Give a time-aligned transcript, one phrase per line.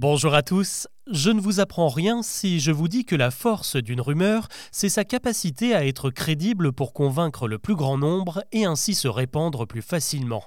[0.00, 3.74] Bonjour à tous, je ne vous apprends rien si je vous dis que la force
[3.74, 8.64] d'une rumeur, c'est sa capacité à être crédible pour convaincre le plus grand nombre et
[8.64, 10.44] ainsi se répandre plus facilement.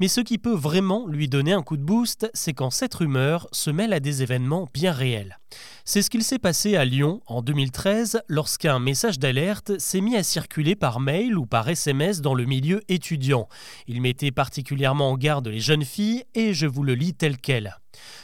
[0.00, 3.48] Mais ce qui peut vraiment lui donner un coup de boost, c'est quand cette rumeur
[3.52, 5.38] se mêle à des événements bien réels.
[5.86, 10.22] C'est ce qu'il s'est passé à Lyon en 2013 lorsqu'un message d'alerte s'est mis à
[10.22, 13.48] circuler par mail ou par SMS dans le milieu étudiant.
[13.86, 17.78] Il mettait particulièrement en garde les jeunes filles et je vous le lis tel quel.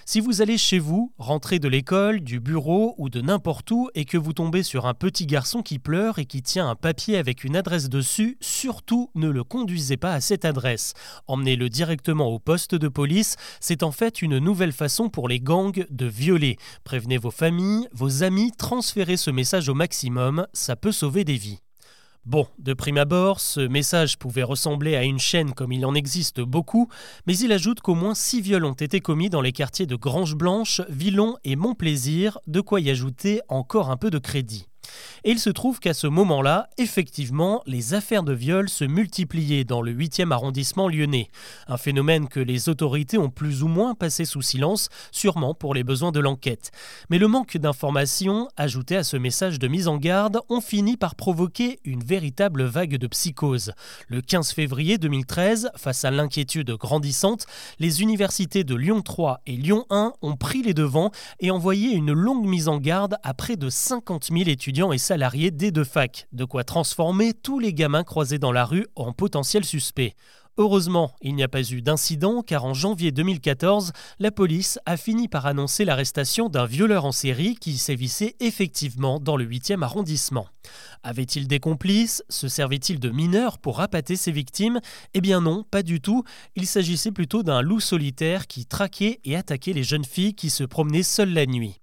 [0.09, 4.05] Si vous allez chez vous, rentrez de l'école, du bureau ou de n'importe où et
[4.05, 7.42] que vous tombez sur un petit garçon qui pleure et qui tient un papier avec
[7.42, 10.95] une adresse dessus, surtout ne le conduisez pas à cette adresse.
[11.27, 15.84] Emmenez-le directement au poste de police, c'est en fait une nouvelle façon pour les gangs
[15.91, 16.56] de violer.
[16.84, 21.59] Prévenez vos familles, vos amis, transférez ce message au maximum, ça peut sauver des vies.
[22.27, 26.41] Bon, de prime abord, ce message pouvait ressembler à une chaîne comme il en existe
[26.41, 26.89] beaucoup,
[27.29, 30.34] mais il ajoute qu'au moins six viols ont été commis dans les quartiers de Grange
[30.34, 34.67] Blanche, Villon et Montplaisir, de quoi y ajouter encore un peu de crédit.
[35.28, 39.82] Et il se trouve qu'à ce moment-là, effectivement, les affaires de viol se multipliaient dans
[39.82, 41.30] le 8e arrondissement lyonnais.
[41.66, 45.82] Un phénomène que les autorités ont plus ou moins passé sous silence, sûrement pour les
[45.82, 46.70] besoins de l'enquête.
[47.10, 51.16] Mais le manque d'informations, ajouté à ce message de mise en garde, ont fini par
[51.16, 53.72] provoquer une véritable vague de psychose.
[54.06, 57.47] Le 15 février 2013, face à l'inquiétude grandissante,
[57.80, 61.10] les universités de Lyon 3 et Lyon 1 ont pris les devants
[61.41, 65.16] et envoyé une longue mise en garde à près de 50 000 étudiants et salariés
[65.17, 69.64] des deux facs, de quoi transformer tous les gamins croisés dans la rue en potentiels
[69.64, 70.14] suspects.
[70.59, 75.28] Heureusement, il n'y a pas eu d'incident car en janvier 2014, la police a fini
[75.28, 80.48] par annoncer l'arrestation d'un violeur en série qui sévissait effectivement dans le 8e arrondissement.
[81.03, 82.22] Avait-il des complices?
[82.31, 84.81] Se servait-il de mineurs pour appâter ses victimes?
[85.12, 86.25] Eh bien non, pas du tout.
[86.55, 90.64] Il s'agissait plutôt d'un loup solitaire qui traquait et attaquait les jeunes filles qui se
[90.64, 91.81] promenaient seules la nuit.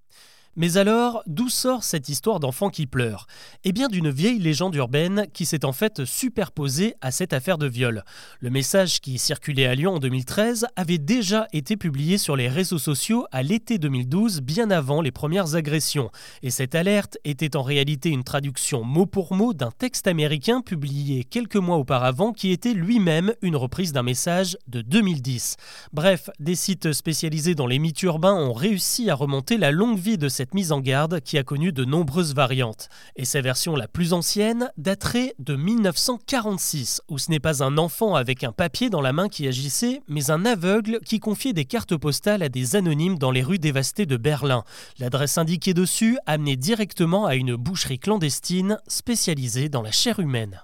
[0.55, 3.25] Mais alors, d'où sort cette histoire d'enfant qui pleure?
[3.63, 7.65] Eh bien d'une vieille légende urbaine qui s'est en fait superposée à cette affaire de
[7.65, 8.03] viol.
[8.39, 12.77] Le message qui circulait à Lyon en 2013 avait déjà été publié sur les réseaux
[12.77, 16.11] sociaux à l'été 2012, bien avant les premières agressions.
[16.43, 21.23] Et cette alerte était en réalité une traduction mot pour mot d'un texte américain publié
[21.23, 25.55] quelques mois auparavant qui était lui-même une reprise d'un message de 2010.
[25.93, 30.19] Bref, des sites spécialisés dans les mythes urbains ont réussi à remonter la longue vie
[30.19, 32.89] de cette cette mise en garde qui a connu de nombreuses variantes.
[33.15, 38.15] Et sa version la plus ancienne daterait de 1946, où ce n'est pas un enfant
[38.15, 41.95] avec un papier dans la main qui agissait, mais un aveugle qui confiait des cartes
[41.95, 44.65] postales à des anonymes dans les rues dévastées de Berlin.
[44.99, 50.59] L'adresse indiquée dessus amenait directement à une boucherie clandestine spécialisée dans la chair humaine.